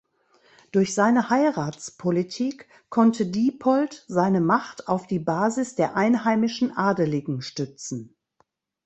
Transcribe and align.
Durch 0.71 0.95
seine 0.95 1.29
Heiratspolitik 1.29 2.67
konnte 2.89 3.27
Diepold 3.27 4.03
seine 4.07 4.41
Macht 4.41 4.87
auf 4.87 5.05
die 5.05 5.19
Basis 5.19 5.75
der 5.75 5.95
einheimischen 5.95 6.75
Adeligen 6.75 7.43
stützen. 7.43 8.15